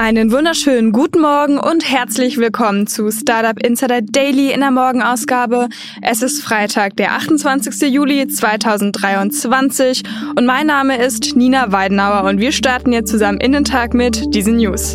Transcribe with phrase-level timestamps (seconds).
[0.00, 5.68] Einen wunderschönen guten Morgen und herzlich willkommen zu Startup Insider Daily in der Morgenausgabe.
[6.00, 7.92] Es ist Freitag, der 28.
[7.92, 10.04] Juli 2023
[10.36, 14.32] und mein Name ist Nina Weidenauer und wir starten jetzt zusammen in den Tag mit
[14.32, 14.94] diesen News.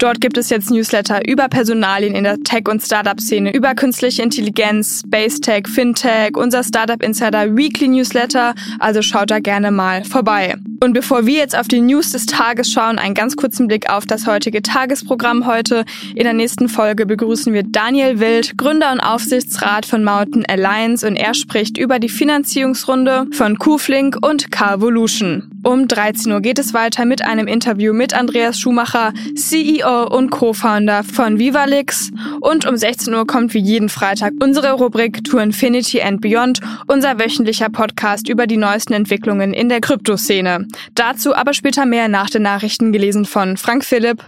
[0.00, 5.02] Dort gibt es jetzt Newsletter über Personalien in der Tech- und Startup-Szene, über künstliche Intelligenz,
[5.06, 8.54] Space Tech, Fintech, unser Startup Insider Weekly Newsletter.
[8.78, 10.56] Also schaut da gerne mal vorbei.
[10.82, 14.06] Und bevor wir jetzt auf die News des Tages schauen, einen ganz kurzen Blick auf
[14.06, 15.84] das heutige Tagesprogramm heute.
[16.14, 21.16] In der nächsten Folge begrüßen wir Daniel Wild, Gründer und Aufsichtsrat von Mountain Alliance und
[21.16, 25.49] er spricht über die Finanzierungsrunde von Qflink und Carvolution.
[25.62, 31.04] Um 13 Uhr geht es weiter mit einem Interview mit Andreas Schumacher, CEO und Co-Founder
[31.04, 32.10] von Vivalix.
[32.40, 37.18] Und um 16 Uhr kommt wie jeden Freitag unsere Rubrik To Infinity and Beyond, unser
[37.18, 40.66] wöchentlicher Podcast über die neuesten Entwicklungen in der Kryptoszene.
[40.94, 44.24] Dazu aber später mehr nach den Nachrichten gelesen von Frank Philipp.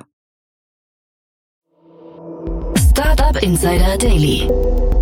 [2.90, 4.48] Startup Insider Daily.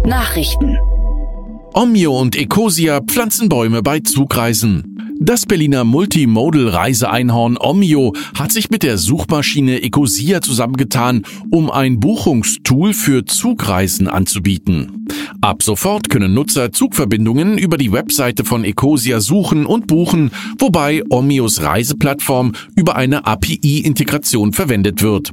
[0.07, 0.79] Nachrichten.
[1.75, 5.10] Omio und Ecosia pflanzen Bäume bei Zugreisen.
[5.23, 13.27] Das Berliner Multimodal-Reiseeinhorn Omio hat sich mit der Suchmaschine Ecosia zusammengetan, um ein Buchungstool für
[13.27, 15.07] Zugreisen anzubieten.
[15.43, 21.61] Ab sofort können Nutzer Zugverbindungen über die Webseite von Ecosia suchen und buchen, wobei Omios
[21.61, 25.33] Reiseplattform über eine API-Integration verwendet wird.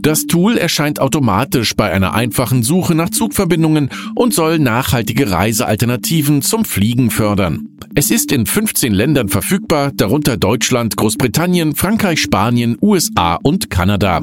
[0.00, 6.66] Das Tool erscheint automatisch bei einer einfachen Suche nach Zugverbindungen und soll nachhaltige Reisealternativen zum
[6.66, 7.68] Fliegen fördern.
[7.94, 14.22] Es ist in 15 Ländern verfügbar, darunter Deutschland, Großbritannien, Frankreich, Spanien, USA und Kanada.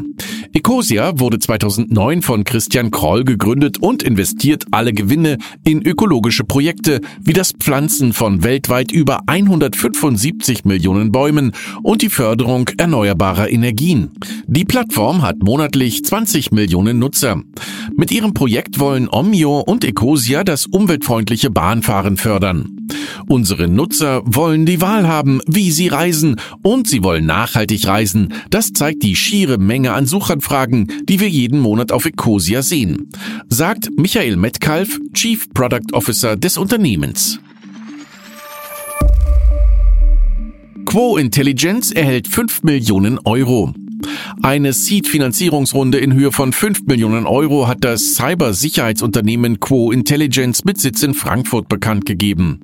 [0.52, 7.34] Ecosia wurde 2009 von Christian Kroll gegründet und investiert alle Gewinne in ökologische Projekte wie
[7.34, 11.52] das Pflanzen von weltweit über 175 Millionen Bäumen
[11.84, 14.12] und die Förderung erneuerbarer Energien.
[14.48, 17.44] Die Plattform hat monatlich 20 Millionen Nutzer.
[17.96, 22.80] Mit ihrem Projekt wollen Omio und Ecosia das umweltfreundliche Bahnfahren fördern.
[23.28, 28.34] Unsere Nutzer wollen die Wahl haben, wie sie reisen, und sie wollen nachhaltig reisen.
[28.50, 30.06] Das zeigt die schiere Menge an
[30.40, 33.10] Suchanfragen, die wir jeden Monat auf Ecosia sehen,
[33.50, 37.40] sagt Michael Metcalf, Chief Product Officer des Unternehmens.
[40.86, 43.74] Quo Intelligence erhält 5 Millionen Euro.
[44.42, 51.04] Eine Seed-Finanzierungsrunde in Höhe von 5 Millionen Euro hat das Cybersicherheitsunternehmen Quo Intelligence mit Sitz
[51.04, 52.62] in Frankfurt bekannt gegeben.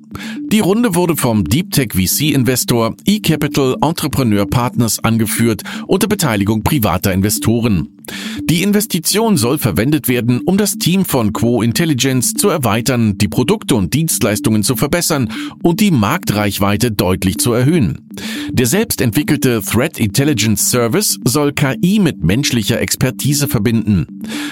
[0.52, 7.95] Die Runde wurde vom Deep Tech VC-Investor eCapital Entrepreneur Partners angeführt unter Beteiligung privater Investoren.
[8.42, 13.74] Die Investition soll verwendet werden, um das Team von Quo Intelligence zu erweitern, die Produkte
[13.74, 18.06] und Dienstleistungen zu verbessern und die Marktreichweite deutlich zu erhöhen.
[18.50, 24.06] Der selbst entwickelte Threat Intelligence Service soll KI mit menschlicher Expertise verbinden.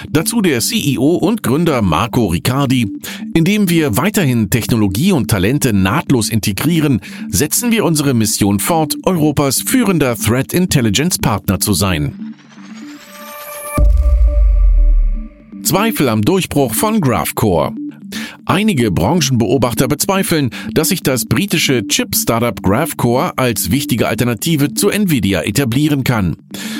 [0.09, 2.91] Dazu der CEO und Gründer Marco Riccardi.
[3.33, 10.15] Indem wir weiterhin Technologie und Talente nahtlos integrieren, setzen wir unsere Mission fort, Europas führender
[10.15, 12.34] Threat Intelligence Partner zu sein.
[15.65, 17.73] Zweifel am Durchbruch von GraphCore.
[18.45, 26.03] Einige Branchenbeobachter bezweifeln, dass sich das britische Chip-Startup GraphCore als wichtige Alternative zu Nvidia etablieren
[26.03, 26.35] kann.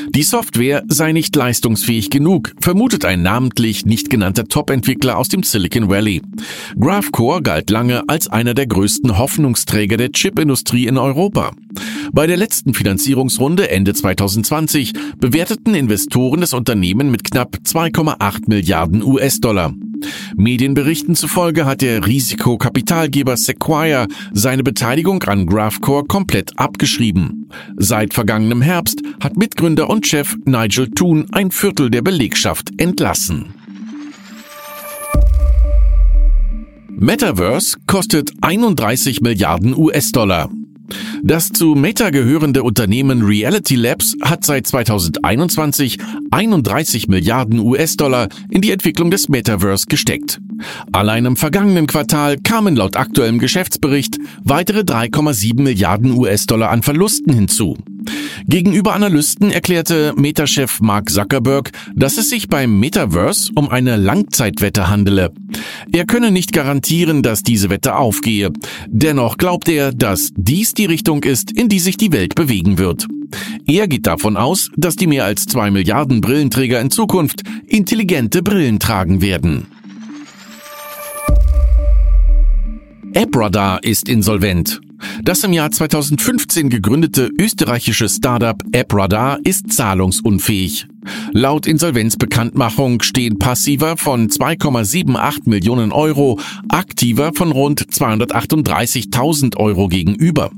[0.09, 5.89] Die Software sei nicht leistungsfähig genug, vermutet ein namentlich nicht genannter Top-Entwickler aus dem Silicon
[5.89, 6.21] Valley.
[6.79, 11.51] GraphCore galt lange als einer der größten Hoffnungsträger der Chipindustrie in Europa.
[12.13, 19.73] Bei der letzten Finanzierungsrunde Ende 2020 bewerteten Investoren das Unternehmen mit knapp 2,8 Milliarden US-Dollar.
[20.35, 27.49] Medienberichten zufolge hat der Risikokapitalgeber Sequoia seine Beteiligung an Graphcore komplett abgeschrieben.
[27.77, 33.53] Seit vergangenem Herbst hat Mitgründer und Chef Nigel Toon ein Viertel der Belegschaft entlassen.
[36.97, 40.49] Metaverse kostet 31 Milliarden US-Dollar.
[41.23, 45.97] Das zu Meta gehörende Unternehmen Reality Labs hat seit 2021
[46.31, 50.39] 31 Milliarden US-Dollar in die Entwicklung des Metaverse gesteckt.
[50.91, 57.77] Allein im vergangenen Quartal kamen laut aktuellem Geschäftsbericht weitere 3,7 Milliarden US-Dollar an Verlusten hinzu.
[58.47, 65.31] Gegenüber Analysten erklärte Meta-Chef Mark Zuckerberg, dass es sich beim Metaverse um eine Langzeitwette handele.
[65.91, 68.51] Er könne nicht garantieren, dass diese Wette aufgehe.
[68.87, 73.07] Dennoch glaubt er, dass dies die Richtung ist, in die sich die Welt bewegen wird.
[73.65, 78.77] Er geht davon aus, dass die mehr als zwei Milliarden Brillenträger in Zukunft intelligente Brillen
[78.77, 79.65] tragen werden.
[83.15, 84.81] AppRadar ist insolvent.
[85.23, 90.87] Das im Jahr 2015 gegründete österreichische Startup AppRadar ist zahlungsunfähig.
[91.31, 96.39] Laut Insolvenzbekanntmachung stehen passiver von 2,78 Millionen Euro,
[96.69, 100.51] aktiver von rund 238.000 Euro gegenüber.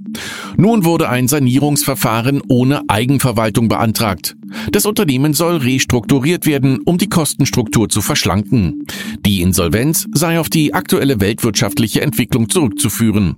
[0.55, 4.35] Nun wurde ein Sanierungsverfahren ohne Eigenverwaltung beantragt.
[4.71, 8.85] Das Unternehmen soll restrukturiert werden, um die Kostenstruktur zu verschlanken.
[9.25, 13.35] Die Insolvenz sei auf die aktuelle weltwirtschaftliche Entwicklung zurückzuführen.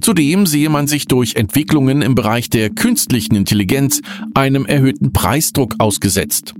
[0.00, 4.00] Zudem sehe man sich durch Entwicklungen im Bereich der künstlichen Intelligenz
[4.34, 6.54] einem erhöhten Preisdruck ausgesetzt.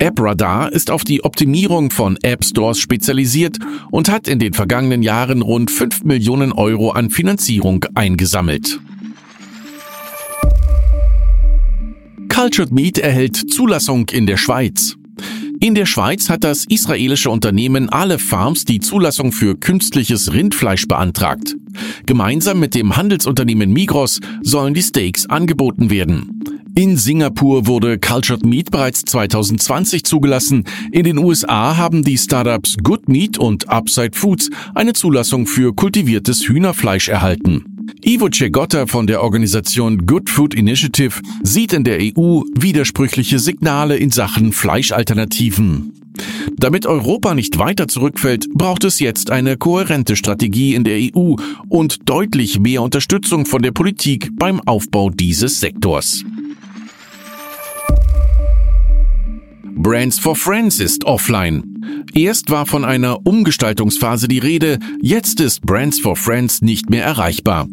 [0.00, 3.58] AppRadar ist auf die Optimierung von App Stores spezialisiert
[3.90, 8.78] und hat in den vergangenen Jahren rund 5 Millionen Euro an Finanzierung eingesammelt.
[12.28, 14.96] Cultured Meat erhält Zulassung in der Schweiz.
[15.60, 21.56] In der Schweiz hat das israelische Unternehmen Ale Farms die Zulassung für künstliches Rindfleisch beantragt.
[22.04, 26.42] Gemeinsam mit dem Handelsunternehmen Migros sollen die Steaks angeboten werden.
[26.74, 30.64] In Singapur wurde Cultured Meat bereits 2020 zugelassen.
[30.92, 36.46] In den USA haben die Startups Good Meat und Upside Foods eine Zulassung für kultiviertes
[36.46, 37.75] Hühnerfleisch erhalten.
[38.02, 44.10] Ivo Cegotta von der Organisation Good Food Initiative sieht in der EU widersprüchliche Signale in
[44.10, 45.92] Sachen Fleischalternativen.
[46.56, 51.36] Damit Europa nicht weiter zurückfällt, braucht es jetzt eine kohärente Strategie in der EU
[51.68, 56.24] und deutlich mehr Unterstützung von der Politik beim Aufbau dieses Sektors.
[59.78, 61.62] Brands for Friends ist offline.
[62.14, 67.68] Erst war von einer Umgestaltungsphase die Rede, jetzt ist Brands for Friends nicht mehr erreichbar.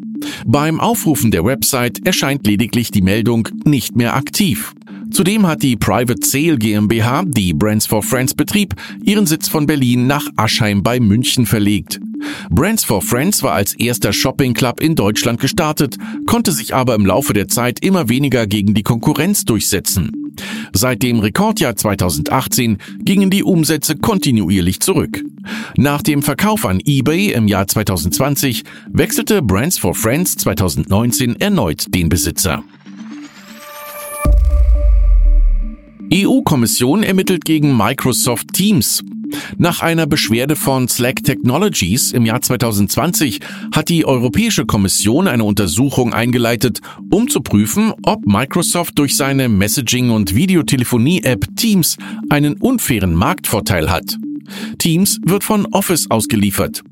[0.45, 4.73] Beim Aufrufen der Website erscheint lediglich die Meldung nicht mehr aktiv.
[5.11, 10.05] Zudem hat die Private Sale GmbH, die Brands for Friends betrieb, ihren Sitz von Berlin
[10.05, 12.01] nach Aschheim bei München verlegt.
[12.49, 17.05] Brands for Friends war als erster Shopping Club in Deutschland gestartet, konnte sich aber im
[17.05, 20.22] Laufe der Zeit immer weniger gegen die Konkurrenz durchsetzen.
[20.73, 25.23] Seit dem Rekordjahr 2018 gingen die Umsätze kontinuierlich zurück.
[25.77, 32.09] Nach dem Verkauf an eBay im Jahr 2020 wechselte Brands for Friends 2019 erneut den
[32.09, 32.63] Besitzer.
[36.13, 39.03] EU-Kommission ermittelt gegen Microsoft Teams.
[39.57, 43.39] Nach einer Beschwerde von Slack Technologies im Jahr 2020
[43.73, 50.11] hat die Europäische Kommission eine Untersuchung eingeleitet, um zu prüfen, ob Microsoft durch seine Messaging-
[50.11, 51.97] und Videotelefonie-App Teams
[52.29, 54.17] einen unfairen Marktvorteil hat.
[54.77, 56.83] Teams wird von Office ausgeliefert.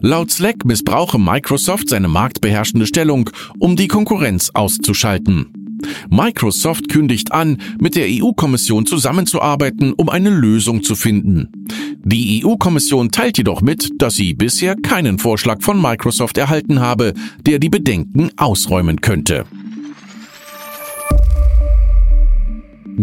[0.00, 5.59] Laut Slack missbrauche Microsoft seine marktbeherrschende Stellung, um die Konkurrenz auszuschalten.
[6.10, 11.48] Microsoft kündigt an, mit der EU-Kommission zusammenzuarbeiten, um eine Lösung zu finden.
[12.02, 17.58] Die EU-Kommission teilt jedoch mit, dass sie bisher keinen Vorschlag von Microsoft erhalten habe, der
[17.58, 19.44] die Bedenken ausräumen könnte.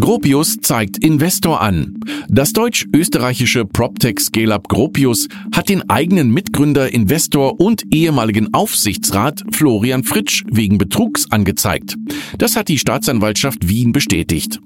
[0.00, 1.98] Gropius zeigt Investor an.
[2.28, 10.78] Das deutsch-österreichische PropTech-Scale-Up Gropius hat den eigenen Mitgründer, Investor und ehemaligen Aufsichtsrat Florian Fritsch wegen
[10.78, 11.96] Betrugs angezeigt.
[12.38, 14.60] Das hat die Staatsanwaltschaft Wien bestätigt.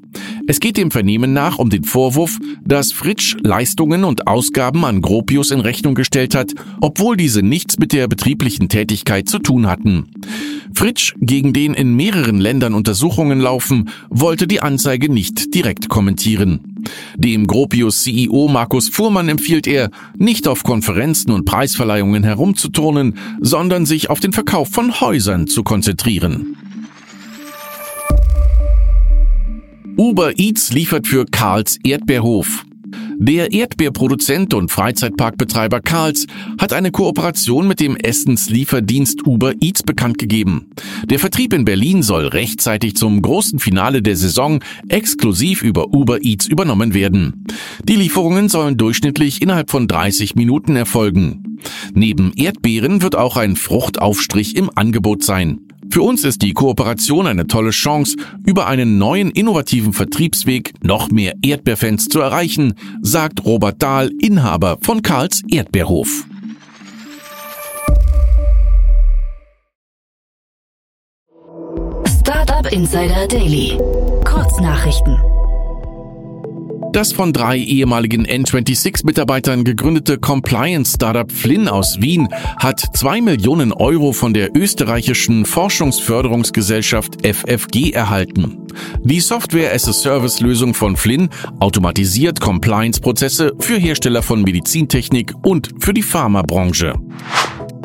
[0.47, 5.51] Es geht dem Vernehmen nach um den Vorwurf, dass Fritsch Leistungen und Ausgaben an Gropius
[5.51, 10.07] in Rechnung gestellt hat, obwohl diese nichts mit der betrieblichen Tätigkeit zu tun hatten.
[10.75, 16.83] Fritsch, gegen den in mehreren Ländern Untersuchungen laufen, wollte die Anzeige nicht direkt kommentieren.
[17.17, 24.11] Dem Gropius CEO Markus Fuhrmann empfiehlt er, nicht auf Konferenzen und Preisverleihungen herumzuturnen, sondern sich
[24.11, 26.57] auf den Verkauf von Häusern zu konzentrieren.
[30.03, 32.65] Uber Eats liefert für Karls Erdbeerhof.
[33.19, 36.27] Der Erdbeerproduzent und Freizeitparkbetreiber Karls
[36.59, 40.73] hat eine Kooperation mit dem Essenslieferdienst Uber Eats bekannt gegeben.
[41.05, 46.49] Der Vertrieb in Berlin soll rechtzeitig zum großen Finale der Saison exklusiv über Uber Eats
[46.49, 47.45] übernommen werden.
[47.85, 51.59] Die Lieferungen sollen durchschnittlich innerhalb von 30 Minuten erfolgen.
[51.95, 55.61] Neben Erdbeeren wird auch ein Fruchtaufstrich im Angebot sein.
[55.91, 61.35] Für uns ist die Kooperation eine tolle Chance, über einen neuen innovativen Vertriebsweg noch mehr
[61.43, 66.25] Erdbeerfans zu erreichen, sagt Robert Dahl, Inhaber von Karls Erdbeerhof.
[72.07, 73.79] Startup Insider Daily.
[74.25, 75.32] Kurznachrichten.
[76.93, 84.35] Das von drei ehemaligen N26-Mitarbeitern gegründete Compliance-Startup Flynn aus Wien hat zwei Millionen Euro von
[84.35, 88.59] der österreichischen Forschungsförderungsgesellschaft FFG erhalten.
[89.03, 91.31] Die Software-as-a-Service-Lösung von Flynn
[91.61, 97.01] automatisiert Compliance-Prozesse für Hersteller von Medizintechnik und für die Pharmabranche.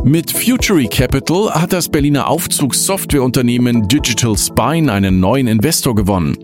[0.07, 6.37] Mit Futury Capital hat das Berliner Aufzugssoftwareunternehmen Digital Spine einen neuen Investor gewonnen.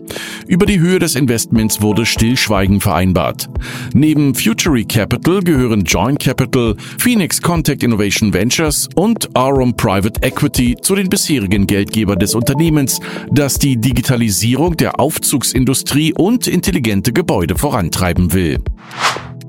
[0.46, 3.48] Über die Höhe des Investments wurde Stillschweigen vereinbart.
[3.94, 10.94] Neben Futury Capital gehören Joint Capital, Phoenix Contact Innovation Ventures und Arum Private Equity zu
[10.94, 18.58] den bisherigen Geldgebern des Unternehmens, das die Digitalisierung der Aufzugsindustrie und intelligente Gebäude vorantreiben will.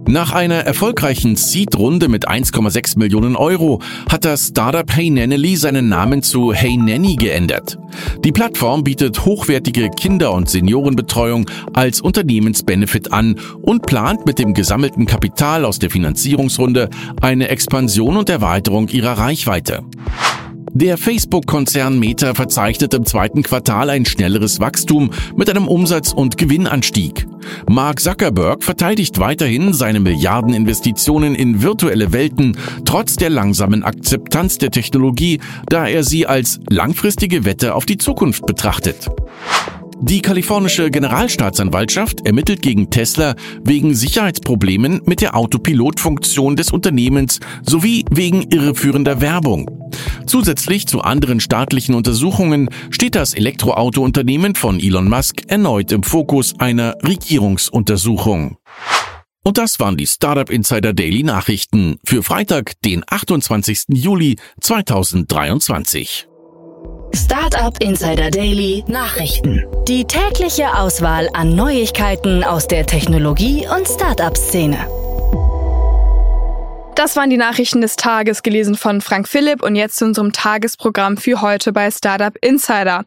[0.08, 6.22] Nach einer erfolgreichen Seed-Runde mit 1,6 Millionen Euro hat das Startup Hey Nanny seinen Namen
[6.22, 7.80] zu Hey Nanny geändert.
[8.24, 15.08] Die Plattform bietet hochwertige Kinder- und Seniorenbetreuung als Unternehmensbenefit an und plant mit dem gesammelten
[15.08, 16.90] Kapital aus der Finanzierungsrunde
[17.22, 19.84] eine Expansion und Erweiterung ihrer Reichweite.
[20.76, 27.28] Der Facebook-Konzern Meta verzeichnet im zweiten Quartal ein schnelleres Wachstum mit einem Umsatz- und Gewinnanstieg.
[27.70, 35.40] Mark Zuckerberg verteidigt weiterhin seine Milliardeninvestitionen in virtuelle Welten trotz der langsamen Akzeptanz der Technologie,
[35.70, 39.10] da er sie als langfristige Wette auf die Zukunft betrachtet.
[40.08, 43.34] Die kalifornische Generalstaatsanwaltschaft ermittelt gegen Tesla
[43.64, 49.68] wegen Sicherheitsproblemen mit der Autopilotfunktion des Unternehmens sowie wegen irreführender Werbung.
[50.28, 56.96] Zusätzlich zu anderen staatlichen Untersuchungen steht das Elektroautounternehmen von Elon Musk erneut im Fokus einer
[57.02, 58.58] Regierungsuntersuchung.
[59.44, 63.86] Und das waren die Startup Insider Daily Nachrichten für Freitag, den 28.
[63.90, 66.28] Juli 2023.
[67.16, 69.66] Startup Insider Daily Nachrichten.
[69.88, 74.78] Die tägliche Auswahl an Neuigkeiten aus der Technologie- und Startup-Szene.
[76.96, 81.16] Das waren die Nachrichten des Tages, gelesen von Frank Philipp und jetzt zu unserem Tagesprogramm
[81.16, 83.06] für heute bei Startup Insider.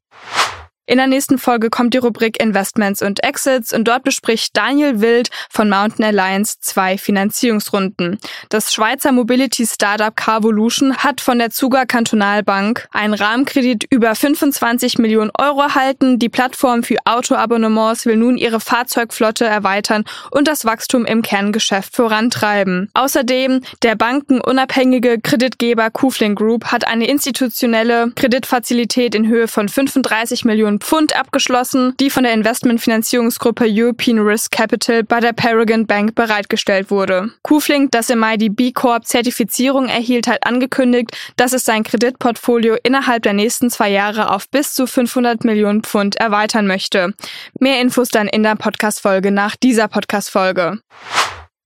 [0.89, 5.29] In der nächsten Folge kommt die Rubrik Investments und Exits und dort bespricht Daniel Wild
[5.51, 8.19] von Mountain Alliance zwei Finanzierungsrunden.
[8.49, 15.31] Das Schweizer Mobility Startup Carvolution hat von der Zuger Kantonalbank einen Rahmenkredit über 25 Millionen
[15.39, 16.19] Euro erhalten.
[16.19, 22.89] Die Plattform für Autoabonnements will nun ihre Fahrzeugflotte erweitern und das Wachstum im Kerngeschäft vorantreiben.
[22.95, 30.78] Außerdem der bankenunabhängige Kreditgeber Kufling Group hat eine institutionelle Kreditfazilität in Höhe von 35 Millionen
[30.79, 37.31] Pfund abgeschlossen, die von der Investmentfinanzierungsgruppe European Risk Capital bei der Paragon Bank bereitgestellt wurde.
[37.43, 42.77] Kufling, das im Mai die B Corp Zertifizierung erhielt, hat angekündigt, dass es sein Kreditportfolio
[42.83, 47.15] innerhalb der nächsten zwei Jahre auf bis zu 500 Millionen Pfund erweitern möchte.
[47.61, 50.81] Mehr Infos dann in der Podcast-Folge nach dieser Podcast-Folge.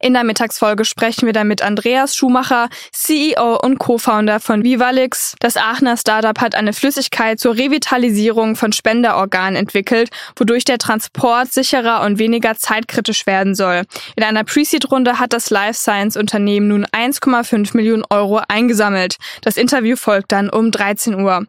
[0.03, 5.37] In der Mittagsfolge sprechen wir dann mit Andreas Schumacher, CEO und Co-Founder von Vivalix.
[5.39, 12.03] Das Aachener Startup hat eine Flüssigkeit zur Revitalisierung von Spenderorganen entwickelt, wodurch der Transport sicherer
[12.05, 13.85] und weniger zeitkritisch werden soll.
[14.17, 19.19] In einer Pre-Seed-Runde hat das Life Science-Unternehmen nun 1,5 Millionen Euro eingesammelt.
[19.43, 21.47] Das Interview folgt dann um 13 Uhr.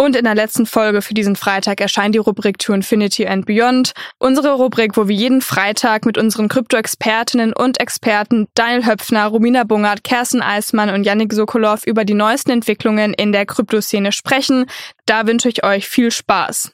[0.00, 3.92] Und in der letzten Folge für diesen Freitag erscheint die Rubrik To Infinity and Beyond.
[4.16, 10.02] Unsere Rubrik, wo wir jeden Freitag mit unseren Krypto-Expertinnen und Experten Daniel Höpfner, Romina Bungert,
[10.02, 14.64] Kersten Eismann und Yannick Sokolov über die neuesten Entwicklungen in der Kryptoszene sprechen.
[15.04, 16.72] Da wünsche ich euch viel Spaß.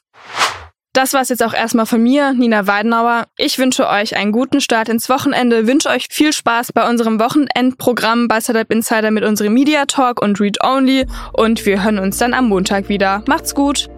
[0.97, 3.27] Das war's jetzt auch erstmal von mir, Nina Weidenauer.
[3.37, 8.27] Ich wünsche euch einen guten Start ins Wochenende, wünsche euch viel Spaß bei unserem Wochenendprogramm
[8.27, 12.33] bei Startup Insider mit unserem Media Talk und Read Only und wir hören uns dann
[12.33, 13.21] am Montag wieder.
[13.27, 13.89] Macht's gut!